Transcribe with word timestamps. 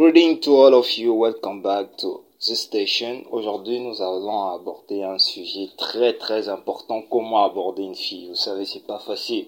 Greeting 0.00 0.40
to 0.40 0.52
all 0.52 0.74
of 0.74 0.90
you, 0.92 1.12
welcome 1.12 1.60
back 1.60 1.98
to 1.98 2.22
the 2.48 2.56
station. 2.56 3.26
Aujourd'hui, 3.30 3.80
nous 3.80 4.00
allons 4.00 4.54
aborder 4.54 5.02
un 5.02 5.18
sujet 5.18 5.68
très 5.76 6.14
très 6.14 6.48
important, 6.48 7.02
comment 7.02 7.44
aborder 7.44 7.82
une 7.82 7.94
fille? 7.94 8.28
Vous 8.28 8.34
savez, 8.34 8.64
c'est 8.64 8.86
pas 8.86 8.98
facile. 8.98 9.44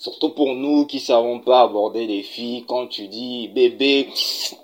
Surtout 0.00 0.30
pour 0.30 0.54
nous 0.54 0.86
qui 0.86 0.98
savons 0.98 1.40
pas 1.40 1.60
aborder 1.60 2.06
les 2.06 2.22
filles, 2.22 2.64
quand 2.66 2.86
tu 2.86 3.06
dis 3.06 3.48
bébé, 3.48 4.08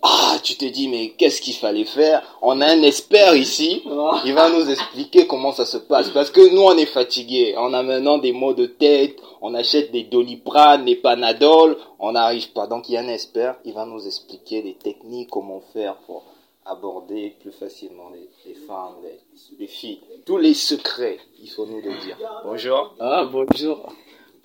ah, 0.00 0.38
tu 0.42 0.56
te 0.56 0.64
dis 0.64 0.88
mais 0.88 1.10
qu'est-ce 1.10 1.42
qu'il 1.42 1.52
fallait 1.52 1.84
faire? 1.84 2.22
On 2.40 2.58
a 2.62 2.66
un 2.66 2.82
expert 2.82 3.36
ici, 3.36 3.82
il 4.24 4.32
va 4.32 4.48
nous 4.48 4.70
expliquer 4.70 5.26
comment 5.26 5.52
ça 5.52 5.66
se 5.66 5.76
passe. 5.76 6.08
Parce 6.08 6.30
que 6.30 6.40
nous 6.54 6.62
on 6.62 6.78
est 6.78 6.86
fatigués, 6.86 7.54
on 7.58 7.74
a 7.74 7.82
maintenant 7.82 8.16
des 8.16 8.32
maux 8.32 8.54
de 8.54 8.64
tête, 8.64 9.18
on 9.42 9.52
achète 9.52 9.92
des 9.92 10.04
doliprane, 10.04 10.86
des 10.86 10.96
panadol, 10.96 11.76
on 11.98 12.12
n'arrive 12.12 12.52
pas. 12.52 12.66
Donc 12.66 12.88
il 12.88 12.92
y 12.92 12.96
a 12.96 13.02
un 13.02 13.08
expert, 13.08 13.56
il 13.66 13.74
va 13.74 13.84
nous 13.84 14.06
expliquer 14.06 14.62
les 14.62 14.72
techniques, 14.72 15.28
comment 15.28 15.60
faire 15.74 15.96
pour 16.06 16.22
aborder 16.64 17.34
plus 17.42 17.52
facilement 17.52 18.08
les, 18.10 18.26
les 18.46 18.58
femmes, 18.66 18.94
les, 19.02 19.20
les 19.58 19.66
filles. 19.66 20.00
Tous 20.24 20.38
les 20.38 20.54
secrets, 20.54 21.18
il 21.42 21.50
faut 21.50 21.66
nous 21.66 21.82
le 21.82 21.90
dire. 22.06 22.16
Bonjour. 22.42 22.94
Ah, 22.98 23.28
bonjour. 23.30 23.92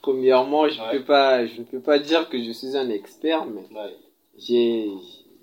Premièrement, 0.02 0.68
je 0.68 0.80
ne 0.80 0.86
Ouais. 0.86 0.98
peux 1.00 1.04
pas, 1.06 1.46
je 1.46 1.60
ne 1.60 1.66
peux 1.66 1.80
pas 1.80 2.00
dire 2.00 2.28
que 2.30 2.42
je 2.44 2.52
suis 2.52 2.76
un 2.76 2.90
expert, 2.90 3.46
mais 3.46 3.62
Ouais, 3.76 3.96
j'ai, 4.38 4.90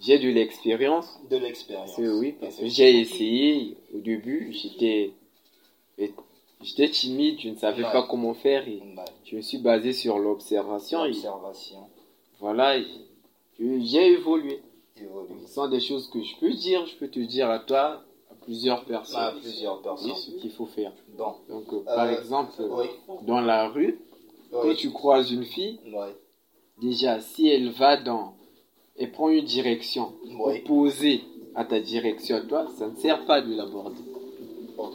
j'ai 0.01 0.19
de 0.19 0.29
l'expérience. 0.31 1.21
de 1.31 1.37
l'expérience. 1.37 1.97
Oui, 1.99 2.35
parce 2.41 2.57
que 2.57 2.67
j'ai 2.67 2.99
essayé 3.01 3.77
au 3.95 3.99
début, 3.99 4.53
j'étais, 4.53 5.13
j'étais 6.63 6.89
timide, 6.91 7.39
je 7.41 7.51
ne 7.51 7.57
savais 7.57 7.85
Ouais. 7.85 7.93
pas 7.93 8.03
comment 8.09 8.35
faire 8.35 8.67
et 8.69 8.83
je 9.25 9.37
me 9.37 9.41
suis 9.43 9.59
basé 9.59 9.93
sur 9.93 10.19
l'observation 10.19 11.05
et 11.05 11.11
observation, 11.11 11.79
voilà, 12.41 12.77
j'ai 13.61 14.07
évolué. 14.13 14.61
Ce 14.97 15.55
sont 15.55 15.69
des 15.69 15.81
choses 15.81 16.09
que 16.11 16.21
je 16.23 16.35
peux 16.41 16.53
dire, 16.53 16.85
je 16.87 16.97
peux 16.97 17.09
te 17.09 17.21
dire 17.21 17.49
à 17.49 17.61
toi, 17.61 18.03
à 18.31 18.35
plusieurs 18.45 18.81
À 18.81 18.85
personnes, 18.85 19.41
plusieurs 19.41 19.77
oui, 19.77 19.83
personnes. 19.85 20.15
ce 20.17 20.31
qu'il 20.33 20.51
faut 20.51 20.67
faire. 20.67 20.93
Bon, 21.17 21.35
Donc, 21.49 21.73
euh, 21.73 21.81
par 21.85 22.07
Euh, 22.09 22.19
exemple, 22.19 22.51
oui, 22.59 22.87
dans 23.23 23.41
la 23.41 23.69
rue, 23.69 23.99
quand 24.53 24.75
tu 24.75 24.91
croises 24.91 25.31
une 25.31 25.45
fille, 25.45 25.79
Déjà, 26.81 27.21
si 27.21 27.49
elle 27.49 27.71
va 27.71 27.97
dans. 27.97 28.35
Elle 28.97 29.11
prend 29.11 29.29
une 29.31 29.45
direction 29.45 30.13
Oui. 30.39 30.59
opposée 30.65 31.23
à 31.57 31.65
ta 31.65 31.81
direction, 31.81 32.41
toi, 32.49 32.67
ça 32.79 32.87
ne 32.87 32.97
sert 32.97 33.25
pas 33.27 33.41
de 33.41 33.53
l'aborder. 33.55 34.01
ok. 34.77 34.93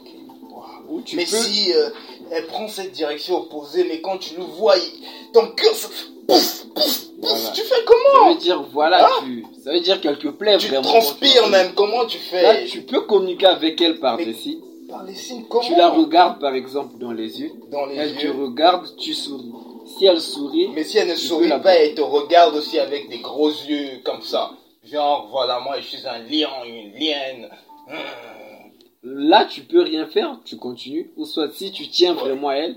Ou 0.88 1.00
tu 1.02 1.16
mais 1.16 1.24
peux. 1.24 1.36
si 1.36 1.72
euh, 1.72 1.90
elle 2.30 2.46
prend 2.46 2.68
cette 2.68 2.92
direction 2.92 3.36
opposée, 3.38 3.84
mais 3.84 4.00
quand 4.00 4.16
tu 4.18 4.36
le 4.36 4.42
vois, 4.44 4.76
il- 4.78 5.32
ton 5.32 5.46
cœur, 5.48 5.74
se- 5.74 5.88
pouf, 6.26 6.66
pouf, 6.74 7.10
pouf, 7.20 7.52
tu 7.52 7.60
fais 7.62 7.74
comment? 7.86 8.28
Ça 8.28 8.34
veut 8.34 8.40
dire, 8.40 8.62
voilà, 8.72 9.08
tu. 9.24 9.44
Ça 9.62 9.72
veut 9.72 9.80
dire 9.80 10.00
qu'elle 10.00 10.18
te 10.18 10.28
plaît 10.28 10.56
Tu 10.58 10.68
vraiment. 10.68 10.82
transpires 10.88 11.44
tu- 11.44 11.50
même, 11.50 11.74
comment 11.74 12.04
tu 12.06 12.18
fais? 12.18 12.42
Là, 12.42 12.66
tu 12.66 12.82
peux 12.82 13.00
communiquer 13.02 13.46
avec 13.46 13.80
elle 13.80 13.98
par 14.00 14.16
Mais 14.18 14.26
des 14.26 14.34
signes. 14.34 14.62
Par 14.88 15.04
les 15.04 15.14
signes, 15.14 15.44
comment 15.48 15.64
Tu 15.64 15.74
la 15.74 15.88
regardes 15.88 16.40
par 16.40 16.54
exemple 16.54 16.98
dans 16.98 17.12
les 17.12 17.40
yeux. 17.40 17.52
Dans 17.70 17.86
les 17.86 17.96
Elle 17.96 18.16
te 18.16 18.24
yeux. 18.24 18.32
regarde, 18.32 18.86
tu 18.96 19.14
souris. 19.14 19.52
Si 19.86 20.04
elle 20.06 20.20
sourit, 20.20 20.68
Mais 20.74 20.84
si 20.84 20.98
elle 20.98 21.08
ne 21.08 21.14
sourit 21.14 21.48
la- 21.48 21.58
pas, 21.58 21.74
elle 21.74 21.94
te 21.94 22.00
regarde 22.00 22.54
aussi 22.54 22.78
avec 22.78 23.08
des 23.08 23.18
gros 23.18 23.50
yeux 23.50 24.00
comme 24.04 24.22
ça. 24.22 24.52
Genre, 24.82 25.28
voilà, 25.30 25.60
moi 25.60 25.80
je 25.80 25.86
suis 25.96 26.06
un 26.06 26.18
lion, 26.20 26.48
une 26.66 26.92
lienne. 26.92 27.48
Hmm. 27.86 28.70
là, 29.02 29.44
tu 29.44 29.62
peux 29.62 29.82
rien 29.82 30.06
faire, 30.06 30.38
tu 30.44 30.56
continues. 30.56 31.12
Ou 31.16 31.24
soit, 31.26 31.52
si 31.52 31.70
tu 31.72 31.88
tiens 31.88 32.14
Ouais. 32.14 32.20
vraiment 32.20 32.48
à 32.48 32.54
elle, 32.54 32.76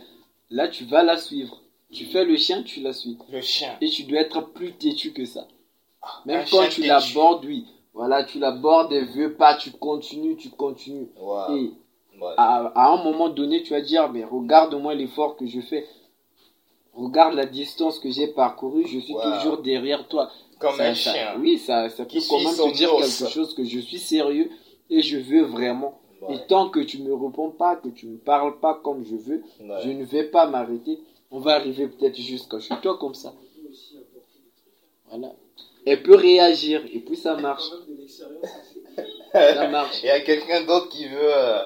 là, 0.49 0.67
tu 0.67 0.83
vas 0.85 1.03
la 1.03 1.17
suivre. 1.17 1.61
Tu 1.91 2.05
fais 2.05 2.25
le 2.25 2.35
chien, 2.35 2.63
tu 2.63 2.81
la 2.81 2.91
suis. 2.93 3.17
Le 3.31 3.39
chien. 3.41 3.75
Et 3.79 3.87
tu 3.89 4.03
dois 4.03 4.19
être 4.19 4.41
plus 4.51 4.73
têtu 4.73 5.13
que 5.13 5.23
ça. 5.25 5.47
Même 6.25 6.41
Un 6.41 6.45
quand 6.49 6.67
tu 6.69 6.83
l'abordes, 6.83 7.45
oui. 7.45 7.65
Voilà, 7.93 8.23
tu 8.25 8.39
l'abordes, 8.39 8.91
elle 8.93 9.07
veut 9.07 9.33
pas, 9.35 9.55
tu 9.55 9.71
continues, 9.71 10.35
tu 10.35 10.49
continues. 10.49 11.07
Et 11.55 11.71
ouais. 12.21 12.33
à, 12.37 12.71
à 12.75 12.89
un 12.93 13.03
moment 13.03 13.29
donné, 13.29 13.63
tu 13.63 13.71
vas 13.71 13.81
dire, 13.81 14.09
mais 14.11 14.23
regarde-moi 14.23 14.93
l'effort 14.95 15.35
que 15.35 15.45
je 15.47 15.61
fais. 15.61 15.85
Regarde 16.93 17.35
la 17.35 17.45
distance 17.45 17.99
que 17.99 18.09
j'ai 18.09 18.27
parcourue, 18.27 18.85
je 18.87 18.99
suis 18.99 19.13
Wow. 19.13 19.21
toujours 19.37 19.57
derrière 19.59 20.07
toi. 20.07 20.31
Comme 20.59 20.75
Ça- 20.75 20.85
un 20.89 20.95
ça- 20.95 21.13
chien. 21.13 21.35
Oui, 21.39 21.59
ça, 21.59 21.89
ça 21.89 22.05
peut 22.05 22.17
quand 22.27 22.39
même 22.39 22.55
te 22.55 22.73
dire 22.75 22.93
os. 22.95 23.19
quelque 23.19 23.31
chose 23.31 23.53
que 23.53 23.63
je 23.63 23.79
suis 23.79 23.99
sérieux 23.99 24.49
et 24.89 25.01
je 25.03 25.17
veux 25.17 25.43
vraiment. 25.43 25.99
Ouais, 26.21 26.33
Et 26.35 26.39
tant 26.47 26.69
que 26.69 26.79
tu 26.79 26.97
me 27.03 27.13
réponds 27.13 27.51
pas, 27.51 27.75
que 27.75 27.89
tu 27.89 28.07
me 28.07 28.17
parles 28.17 28.59
pas 28.59 28.73
comme 28.83 29.05
je 29.05 29.15
veux, 29.15 29.43
ouais. 29.61 29.75
je 29.83 29.89
ne 29.91 30.03
vais 30.03 30.23
pas 30.23 30.47
m'arrêter. 30.47 30.99
On 31.29 31.37
va 31.39 31.53
arriver 31.53 31.87
peut-être 31.87 32.15
jusqu'à 32.19 32.59
chez 32.59 32.73
toi 32.81 32.97
comme 32.97 33.13
ça. 33.13 33.33
Voilà. 35.09 35.33
Elle 35.85 36.01
peut 36.01 36.15
réagir 36.15 36.83
et 36.91 36.99
puis 36.99 37.15
ça 37.15 37.35
marche. 37.35 37.69
Ça 39.31 39.67
marche. 39.67 39.99
Il 40.03 40.07
y 40.07 40.09
a 40.09 40.21
quelqu'un 40.21 40.63
d'autre 40.63 40.89
qui 40.89 41.05
veut, 41.07 41.19
euh, 41.21 41.63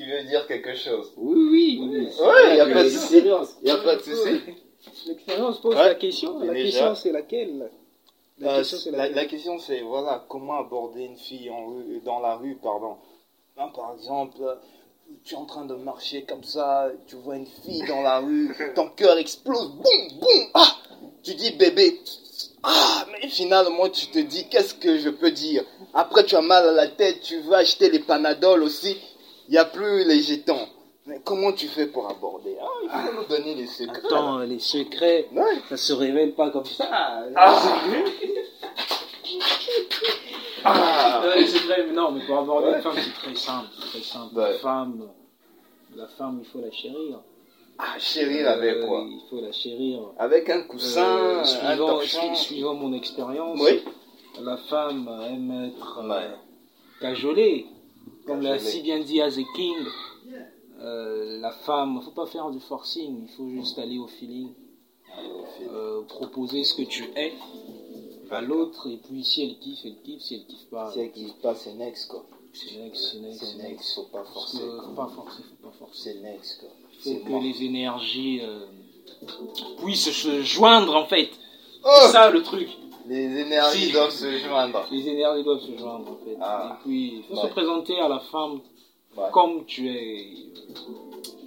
qui 0.00 0.10
veut 0.10 0.22
dire 0.24 0.46
quelque 0.46 0.74
chose. 0.74 1.12
Oui, 1.16 1.78
oui, 1.82 1.88
oui. 1.90 2.26
Ouais, 2.26 2.50
il 2.50 2.54
n'y 2.54 2.60
a 2.60 2.66
pas 2.66 2.82
de 2.84 2.88
Oui. 2.88 2.94
souci. 2.94 3.18
Il 3.18 3.64
n'y 3.64 3.70
a 3.70 3.76
pas 3.76 3.96
de 3.96 4.02
souci. 4.02 4.40
L'expérience 5.06 5.60
pose 5.60 5.76
Ouais. 5.76 5.84
la 5.88 5.94
question. 5.94 6.38
La 6.38 6.54
Déjà. 6.54 6.64
question, 6.64 6.94
c'est 6.94 7.12
laquelle? 7.12 7.70
La 8.38 8.52
Euh, 8.54 8.56
question, 8.58 8.78
c'est 8.78 8.90
la, 8.92 8.98
laquelle? 8.98 9.16
la 9.16 9.24
question 9.26 9.58
c'est 9.58 9.80
voilà 9.82 10.24
comment 10.26 10.58
aborder 10.58 11.02
une 11.04 11.16
fille 11.18 11.50
en 11.50 11.66
rue, 11.66 12.00
dans 12.02 12.20
la 12.20 12.36
rue 12.36 12.56
pardon. 12.62 12.96
Hein, 13.58 13.68
par 13.76 13.92
exemple, 13.94 14.38
euh, 14.40 14.54
tu 15.24 15.34
es 15.34 15.36
en 15.36 15.44
train 15.44 15.66
de 15.66 15.74
marcher 15.74 16.22
comme 16.22 16.44
ça, 16.44 16.90
tu 17.06 17.16
vois 17.16 17.36
une 17.36 17.44
fille 17.46 17.84
dans 17.86 18.00
la 18.00 18.20
rue, 18.20 18.56
ton 18.74 18.88
cœur 18.88 19.18
explose, 19.18 19.68
boum 19.72 20.18
boum, 20.18 20.48
ah, 20.54 20.76
tu 21.22 21.34
dis 21.34 21.50
bébé, 21.50 22.00
ah, 22.62 23.04
mais 23.12 23.28
finalement 23.28 23.90
tu 23.90 24.06
te 24.06 24.18
dis 24.18 24.48
qu'est-ce 24.48 24.72
que 24.72 24.96
je 24.96 25.10
peux 25.10 25.30
dire? 25.32 25.62
Après 25.92 26.24
tu 26.24 26.34
as 26.36 26.40
mal 26.40 26.66
à 26.66 26.72
la 26.72 26.88
tête, 26.88 27.20
tu 27.20 27.40
vas 27.40 27.58
acheter 27.58 27.90
les 27.90 27.98
panadols 27.98 28.62
aussi, 28.62 28.96
il 29.50 29.54
n'y 29.54 29.58
a 29.58 29.64
plus 29.66 30.04
les 30.06 30.22
jetons. 30.22 30.66
Mais 31.06 31.20
comment 31.24 31.52
tu 31.52 31.66
fais 31.66 31.86
pour 31.86 32.08
aborder 32.08 32.56
Ah, 32.60 32.66
Il 32.84 32.90
faut 33.08 33.16
nous 33.20 33.24
donner 33.26 33.54
les 33.56 33.66
secrets. 33.66 34.00
Attends, 34.06 34.38
les 34.38 34.58
secrets, 34.60 35.28
Ouais. 35.32 35.56
ça 35.68 35.76
se 35.76 35.92
révèle 35.92 36.34
pas 36.34 36.50
comme 36.50 36.64
ça. 36.64 36.88
Ah. 36.90 37.24
Ah. 40.64 41.20
Non, 41.24 41.30
les 41.36 41.46
secrets, 41.46 41.84
mais 41.86 41.92
non, 41.92 42.10
mais 42.12 42.24
pour 42.26 42.38
aborder 42.38 42.72
une 42.76 42.82
femme, 42.82 42.96
c'est 42.96 43.14
très 43.14 43.34
simple. 43.34 43.68
Très 43.90 44.00
simple. 44.00 44.34
Ouais. 44.36 44.52
La 44.52 44.58
femme, 44.58 45.08
la 45.96 46.06
femme, 46.06 46.40
il 46.42 46.46
faut 46.48 46.60
la 46.60 46.70
chérir. 46.70 47.20
Ah, 47.78 47.98
chérir 47.98 48.48
avec 48.48 48.76
Euh, 48.76 48.86
quoi 48.86 49.04
Il 49.08 49.20
faut 49.30 49.40
la 49.40 49.52
chérir. 49.52 50.00
Avec 50.18 50.50
un 50.50 50.62
coussin, 50.62 51.16
Euh, 51.16 51.44
suivant, 51.44 51.88
torchon. 51.88 52.34
su- 52.34 52.44
suivant 52.44 52.74
mon 52.74 52.92
expérience, 52.92 53.58
Oui. 53.60 53.82
la 54.42 54.58
femme 54.58 55.08
aime 55.30 55.72
être 55.74 56.00
euh, 56.04 56.28
cajolée. 57.00 57.66
Comme 58.26 58.42
l'a 58.42 58.58
si 58.58 58.82
bien 58.82 59.00
dit 59.00 59.20
As 59.20 59.36
King, 59.54 59.76
euh, 60.80 61.38
la 61.40 61.50
femme, 61.52 61.98
il 62.00 62.04
faut 62.04 62.10
pas 62.12 62.26
faire 62.26 62.50
du 62.50 62.60
forcing, 62.60 63.22
il 63.24 63.28
faut 63.36 63.48
juste 63.48 63.78
aller 63.78 63.98
au 63.98 64.06
feeling, 64.06 64.52
euh, 65.70 66.02
proposer 66.02 66.64
ce 66.64 66.74
que 66.74 66.82
tu 66.82 67.04
es 67.16 67.32
à 68.30 68.40
l'autre, 68.40 68.88
et 68.88 68.96
puis 68.96 69.24
si 69.24 69.42
elle 69.42 69.58
kiffe, 69.58 69.80
elle 69.84 70.00
kiffe, 70.02 70.22
si 70.22 70.34
elle 70.36 70.46
kiffe 70.46 70.66
pas, 70.70 70.92
Si 70.92 71.00
elle 71.00 71.10
kiffe 71.10 71.34
pas, 71.42 71.54
c'est 71.54 71.74
next 71.74 72.08
quoi. 72.08 72.24
c'est 72.52 72.76
next, 72.78 73.02
c'est 73.12 73.18
next, 73.18 73.44
C'est 73.44 73.56
next, 73.62 73.94
faut 73.94 74.02
pas 74.04 74.24
forcer. 74.24 74.58
que 74.58 74.80
faut 74.82 74.92
pas 74.94 75.08
forcer, 75.08 75.42
faut 75.42 75.68
pas 75.68 75.74
forcer. 75.76 76.12
C'est 76.14 76.20
next 76.20 76.60
quoi. 76.60 76.68
Faut 77.02 77.24
que 77.24 77.28
mort. 77.30 77.42
les 77.42 77.64
énergies 77.64 78.40
euh, 78.42 78.66
puissent 79.82 80.12
se 80.12 80.42
joindre 80.42 80.94
en 80.94 81.06
fait. 81.06 81.30
Oh 81.84 81.88
C'est 82.02 82.12
ça 82.12 82.30
le 82.30 82.42
truc. 82.42 82.68
Les 83.14 83.40
énergies 83.40 83.86
Si. 83.86 83.92
doivent 83.92 84.10
se 84.10 84.38
joindre. 84.38 84.84
Les 84.90 85.08
énergies 85.08 85.44
doivent 85.44 85.60
se 85.60 85.76
joindre 85.76 86.10
en 86.12 86.16
fait. 86.24 86.36
Ah. 86.40 86.78
Et 86.78 86.82
puis 86.82 87.14
il 87.16 87.22
faut 87.24 87.34
Ouais. 87.34 87.48
se 87.48 87.52
présenter 87.52 87.98
à 88.00 88.08
la 88.08 88.20
femme 88.20 88.60
Ouais. 89.16 89.24
comme 89.32 89.64
tu 89.66 89.88
es. 89.88 90.26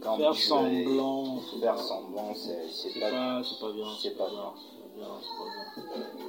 Quand 0.04 0.18
faire 0.18 0.32
tu 0.32 0.42
semblant, 0.42 1.38
es- 1.56 1.60
Faire 1.62 1.80
semblant, 1.80 2.34
c'est 2.36 3.00
pas. 3.00 3.10
pas, 3.10 3.42
c'est 3.44 3.60
pas 3.60 3.72
bien. 3.72 3.88
c'est 4.02 4.18
pas 4.18 4.26
pas 4.26 4.30
bien, 4.32 4.52
bien. 4.98 5.08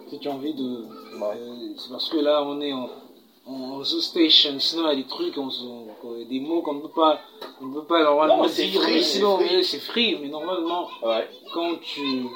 Si 0.09 0.19
tu 0.21 0.29
as 0.29 0.31
envie 0.33 0.55
de. 0.55 0.83
Ouais. 1.19 1.37
euh, 1.37 1.75
c'est 1.77 1.91
parce 1.91 2.09
que 2.09 2.19
là 2.19 2.43
on 2.45 2.61
est 2.61 2.73
en, 2.73 2.89
en 3.47 3.83
zoo 3.83 4.01
station, 4.01 4.59
sinon 4.61 4.85
il 4.85 4.89
y 4.91 4.93
a 4.93 5.03
des 5.03 5.09
trucs, 5.09 5.37
on, 5.37 5.49
on- 5.49 5.85
des 6.29 6.41
mots 6.41 6.63
qu'on 6.63 6.75
ne 6.75 6.81
peut 6.83 6.89
pas, 6.95 7.19
on 7.61 7.67
ne 7.67 7.75
peut 7.81 7.85
pas 7.87 8.03
normalement 8.05 8.43
Non, 8.45 8.49
c'est 8.49 8.67
dire. 8.69 8.81
free, 8.81 8.93
mais 8.95 9.03
c'est 9.03 9.17
sinon, 9.19 9.37
free. 9.39 9.63
free, 9.81 10.19
mais 10.21 10.29
normalement, 10.29 10.89
quand 11.53 11.75
tu. 11.83 12.27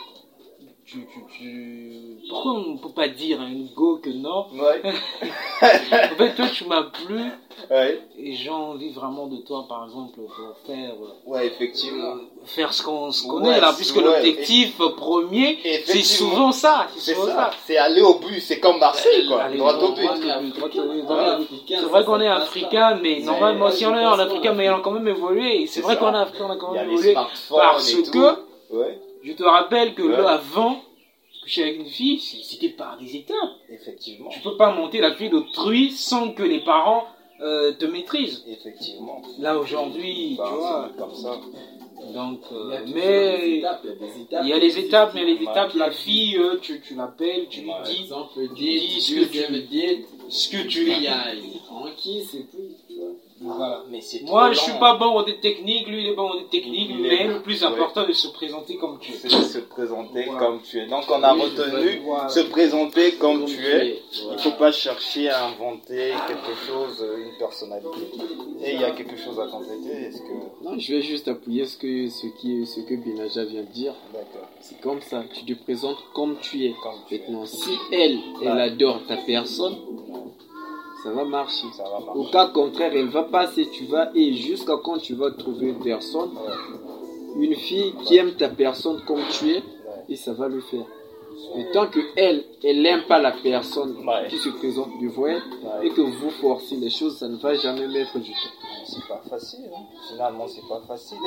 Tu, 0.91 1.01
tu, 1.07 1.21
tu... 1.39 1.93
Pourquoi 2.31 2.53
on 2.53 2.73
ne 2.73 2.79
peut 2.79 2.89
pas 2.89 3.09
dire 3.09 3.43
à 3.43 3.45
une 3.45 3.69
go 3.75 4.01
que 4.03 4.09
non 4.09 4.47
Ouais. 4.55 4.81
En 5.61 6.17
fait, 6.17 6.35
toi, 6.35 6.47
tu 6.51 6.65
m'as 6.65 6.85
plu 6.85 7.21
Ouais. 7.71 8.01
et 8.17 8.33
j'ai 8.35 8.49
envie 8.49 8.91
vraiment 8.93 9.27
de 9.27 9.37
toi, 9.39 9.67
par 9.69 9.85
exemple, 9.85 10.13
pour 10.15 10.57
faire, 10.67 10.95
Ouais, 11.27 11.47
effectivement. 11.49 12.13
euh, 12.15 12.21
faire 12.47 12.73
ce 12.73 12.83
qu'on 12.83 13.11
se 13.13 13.25
Ouais, 13.27 13.31
connaît 13.35 13.61
là, 13.61 13.73
puisque 13.77 13.97
ouais, 13.97 14.03
l'objectif 14.03 14.79
premier, 14.97 15.59
c'est 15.85 16.03
souvent 16.03 16.53
ça. 16.53 16.87
C'est 16.97 17.15
ça. 17.15 17.27
ça. 17.27 17.51
C'est 17.67 17.77
aller 17.77 18.01
au 18.01 18.15
but. 18.15 18.41
C'est 18.41 18.59
comme 18.61 18.79
Marseille 18.79 19.27
quoi. 19.29 19.43
Allez, 19.43 19.59
Droit 19.59 19.75
au 19.75 19.93
but. 19.93 20.09
au 20.09 20.15
but, 20.15 20.23
droit 20.25 20.37
au 20.37 20.41
but, 20.41 21.03
droit 21.03 21.15
Voilà. 21.17 21.35
au 21.41 21.43
but. 21.43 21.49
C'est 21.69 21.77
vrai 21.83 22.05
qu'on 22.05 22.21
est 22.21 22.29
africain, 22.29 22.99
mais 23.03 23.21
normalement, 23.21 23.71
si 23.71 23.85
on 23.85 23.95
est 23.95 24.07
en 24.07 24.19
africain, 24.19 24.55
mais 24.55 24.71
on 24.71 24.77
a 24.77 24.81
quand 24.81 24.93
même 24.93 25.09
évolué. 25.09 25.63
Et 25.63 25.67
C'est 25.67 25.83
vrai 25.83 25.99
qu'on 25.99 26.15
est 26.15 26.19
africain, 26.19 26.47
on 26.49 26.53
a 26.53 26.57
quand 26.57 26.73
même 26.73 26.89
évolué. 26.91 27.13
Parce 27.13 27.93
que, 28.11 28.49
Ouais. 28.71 28.99
Je 29.23 29.33
te 29.33 29.43
rappelle 29.43 29.95
que 29.95 30.03
Ouais. 30.03 30.17
là, 30.17 30.31
avant, 30.33 30.83
coucher 31.43 31.63
avec 31.63 31.77
une 31.81 31.87
fille, 31.87 32.19
c'est- 32.19 32.43
c'était 32.43 32.71
par 32.71 32.99
des 32.99 33.17
étapes. 33.17 33.37
Effectivement. 33.71 34.29
Tu 34.31 34.41
peux 34.41 34.57
pas 34.57 34.73
monter 34.75 35.01
la 35.01 35.11
vie 35.11 35.31
d'autrui 35.31 35.91
sans 35.93 36.33
que 36.33 36.43
les 36.43 36.61
parents 36.61 37.05
euh, 37.41 37.73
te 37.73 37.85
maîtrisent. 37.85 38.43
Effectivement. 38.49 39.23
Là 39.39 39.57
aujourd'hui, 39.61 40.35
Bah, 40.37 40.45
tu 40.51 40.55
vois. 40.57 40.91
c'est 40.93 40.99
comme 40.99 41.15
ça. 41.15 41.39
Donc, 42.13 42.41
Il 42.51 42.57
y 42.57 42.59
euh, 42.59 42.73
a 42.75 42.81
toujours 42.81 42.95
mais 42.97 43.39
des 43.39 43.59
étapes, 43.59 43.81
il 43.85 43.89
y 43.89 43.93
a 43.93 43.95
des 43.95 44.21
étapes. 44.21 44.41
il 44.43 44.49
y 44.49 44.53
a 44.53 44.59
les 44.59 44.79
étapes, 44.79 45.11
mais 45.15 45.25
les 45.25 45.43
étapes, 45.43 45.75
la 45.75 45.91
fille, 45.93 46.37
euh, 46.37 46.57
tu, 46.61 46.81
tu 46.81 46.95
l'appelles, 46.97 47.47
tu 47.49 47.61
lui 47.61 47.71
dis 47.85 48.03
exemple, 48.03 48.41
dis 48.57 49.01
ce 49.01 49.15
que 49.15 49.25
tu- 49.25 49.39
date, 49.77 49.99
ce 50.29 50.49
que 50.49 50.67
tu 50.67 50.81
il 50.91 51.03
y 51.03 51.07
a 51.07 51.27
en 51.71 51.87
kiss 51.97 52.35
et 52.35 52.47
puis, 52.51 52.75
tu 52.89 52.95
vois. 52.97 53.11
Voilà. 53.57 53.83
Mais 53.91 54.01
c'est 54.01 54.23
Moi, 54.25 54.53
je 54.53 54.59
suis 54.61 54.73
pas 54.79 54.97
bon 54.97 55.23
des 55.23 55.39
techniques, 55.39 55.87
lui, 55.89 56.03
il 56.03 56.09
est 56.09 56.15
bon 56.15 56.35
des 56.35 56.45
techniques, 56.47 56.91
Il 56.91 57.07
est- 57.07 57.09
mais 57.09 57.25
le 57.29 57.41
plus 57.43 57.63
ouais. 57.63 57.69
important 57.69 58.07
de 58.07 58.13
se 58.13 58.29
présenter 58.29 58.77
comme 58.77 58.99
tu 59.01 59.13
es. 59.13 59.17
C'est 59.17 59.29
de 59.29 59.43
se 59.43 59.59
présenter 59.59 60.25
Voilà. 60.25 60.39
comme 60.47 60.61
tu 60.63 60.79
es. 60.81 60.87
Donc 60.87 61.05
on 61.11 61.23
a 61.23 61.35
Oui, 61.35 61.43
retenu 61.43 62.01
voilà. 62.05 62.29
se 62.29 62.41
présenter 62.41 63.13
comme, 63.15 63.45
tu 63.47 63.65
es. 63.67 64.03
Il 64.13 64.23
voilà. 64.25 64.39
faut 64.39 64.51
pas 64.53 64.73
chercher 64.73 65.31
à 65.31 65.47
inventer 65.47 66.13
quelque 66.27 66.55
chose, 66.67 67.05
une 67.19 67.37
personnalité. 67.39 67.89
Et 68.65 68.75
il 68.75 68.81
y 68.81 68.85
a 68.85 68.91
quelque 68.91 69.17
chose 69.17 69.39
à 69.41 69.47
compléter. 69.47 70.07
Est-ce 70.07 70.19
que 70.23 70.65
Non, 70.65 70.79
je 70.79 70.95
vais 70.95 71.03
juste 71.03 71.29
appuyer 71.29 71.65
ce 71.67 71.77
que, 71.77 72.09
ce 72.09 72.27
qui, 72.41 72.67
ce 72.67 72.81
que 72.81 72.95
Binaja 72.95 73.45
vient 73.45 73.63
de 73.63 73.67
dire. 73.73 73.95
d'accord 74.13 74.49
C'est 74.61 74.81
comme 74.81 75.01
ça, 75.01 75.23
tu 75.33 75.45
te 75.45 75.63
présentes 75.63 75.99
comme 76.15 76.37
tu 76.41 76.65
es. 76.67 76.75
Comme 76.83 76.95
tu 77.09 77.15
es. 77.15 77.19
Maintenant, 77.19 77.47
si 77.47 77.71
elle, 77.93 78.19
elle 78.43 78.59
adore 78.61 79.01
ta 79.07 79.17
personne, 79.17 79.77
ça 81.03 81.11
va 81.13 81.25
marcher. 81.25 81.67
Ça 81.77 81.85
va 81.85 82.13
Au 82.15 82.25
cas 82.25 82.47
contraire, 82.49 82.93
elle 82.95 83.09
va 83.09 83.23
passer, 83.25 83.69
tu 83.71 83.85
vas, 83.87 84.11
et 84.15 84.33
jusqu'à 84.35 84.77
quand 84.83 84.99
tu 84.99 85.15
vas 85.15 85.31
trouver 85.31 85.69
une 85.69 85.81
personne, 85.81 86.31
Ouais. 86.31 87.45
une 87.47 87.55
fille 87.55 87.95
qui 88.05 88.17
aime 88.17 88.33
ta 88.33 88.49
personne 88.49 89.01
comme 89.07 89.23
tu 89.31 89.51
es, 89.51 89.57
Ouais. 89.57 89.63
et 90.09 90.17
ça 90.17 90.33
va 90.33 90.49
le 90.49 90.61
faire. 90.61 90.85
Mais 91.57 91.71
tant 91.73 91.87
que 91.87 92.01
elle, 92.17 92.45
elle 92.65 92.83
n'aime 92.83 93.05
pas 93.07 93.21
la 93.21 93.31
personne 93.31 93.97
Ouais. 94.07 94.27
qui 94.29 94.39
se 94.39 94.49
présente 94.49 94.91
devant 95.01 95.27
elle, 95.27 95.43
et 95.83 95.91
que 95.91 96.01
vous 96.01 96.31
forcez 96.31 96.77
les 96.77 96.91
choses, 96.91 97.17
ça 97.19 97.29
ne 97.29 97.37
va 97.37 97.55
jamais 97.55 97.87
mettre 97.87 98.19
du 98.19 98.33
temps. 98.33 98.57
C'est 98.85 99.07
pas 99.07 99.21
facile. 99.31 99.61
Hein. 99.73 99.83
Finalement, 100.11 100.47
c'est 100.49 100.67
pas 100.67 100.81
facile. 100.89 101.19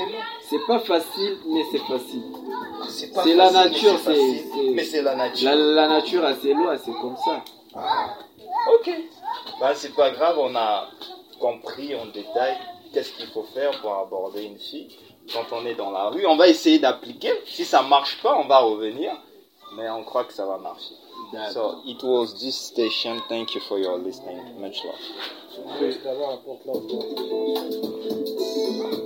C'est 0.50 0.66
pas 0.68 0.80
facile, 0.80 1.38
mais 1.48 1.62
c'est 1.72 1.78
facile. 1.78 2.24
C'est 2.90 3.14
pas 3.14 3.24
C'est 3.24 3.36
la 3.36 3.52
nature, 3.52 3.98
c'est 4.04 4.72
Mais 4.76 4.84
c'est 4.84 5.02
la 5.04 5.16
nature. 5.16 5.50
La, 5.50 5.56
la 5.56 5.88
nature 5.88 6.26
a 6.26 6.34
ses 6.36 6.54
lois, 6.56 6.78
c'est 6.78 6.92
comme 6.94 7.16
ça. 7.24 7.44
Ok. 8.68 8.90
Bah, 9.60 9.74
c'est 9.76 9.94
pas 9.96 10.12
grave, 10.12 10.38
on 10.40 10.56
a 10.56 10.88
compris 11.40 11.96
en 11.96 12.06
détail 12.06 12.58
qu'est-ce 12.94 13.12
qu'il 13.14 13.28
faut 13.28 13.44
faire 13.44 13.72
pour 13.82 13.94
aborder 13.96 14.44
une 14.44 14.60
fille 14.60 14.90
quand 15.34 15.46
on 15.52 15.66
est 15.66 15.76
dans 15.76 15.92
la 15.92 16.10
rue. 16.10 16.26
On 16.26 16.36
va 16.36 16.48
essayer 16.48 16.80
d'appliquer. 16.80 17.32
Si 17.46 17.66
ça 17.66 17.82
marche 17.82 18.22
pas, 18.22 18.36
on 18.36 18.48
va 18.48 18.60
revenir. 18.60 19.12
Mais 19.76 19.90
on 19.90 20.04
croit 20.04 20.26
que 20.26 20.34
ça 20.34 20.46
va 20.46 20.58
marcher. 20.58 20.96
So, 21.54 21.82
it 21.86 22.04
was 22.04 22.34
this 22.42 22.58
station. 22.58 23.22
Thank 23.30 23.56
you 23.56 23.62
for 23.62 23.80
your 23.80 23.98
listening. 23.98 24.60
Much 24.60 24.84
love. 24.84 24.98